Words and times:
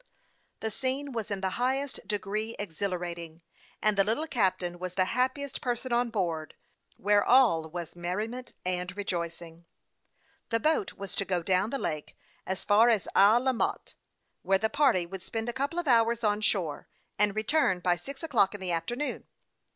The 0.61 0.71
scone 0.71 1.11
was 1.11 1.29
in 1.29 1.41
the 1.41 1.61
highest 1.61 2.07
degree 2.07 2.55
exhilarating; 2.57 3.43
and 3.83 3.95
the 3.95 4.03
little 4.03 4.25
captain 4.25 4.79
was 4.79 4.95
the 4.95 5.05
happiest 5.13 5.61
person 5.61 5.93
on 5.93 6.09
board, 6.09 6.55
where 6.97 7.23
all 7.23 7.69
was 7.69 7.95
merriment 7.95 8.53
and 8.65 8.97
rejoicing. 8.97 9.65
The 10.49 10.59
boat 10.59 10.93
was 10.93 11.13
to 11.17 11.23
go 11.25 11.43
down 11.43 11.69
the 11.69 11.77
lake 11.77 12.17
as 12.47 12.65
far 12.65 12.89
as 12.89 13.07
Isle 13.15 13.41
La 13.41 13.53
Motte, 13.53 13.93
where 14.41 14.57
the 14.57 14.71
party 14.71 15.05
would 15.05 15.21
spend 15.21 15.47
a 15.47 15.53
couple 15.53 15.77
of 15.77 15.87
hours 15.87 16.23
on 16.23 16.41
shore, 16.41 16.87
and 17.19 17.35
return 17.35 17.79
by 17.79 17.95
six 17.95 18.23
o'clock 18.23 18.55
in 18.55 18.59
the 18.59 18.71
afternoon. 18.71 19.27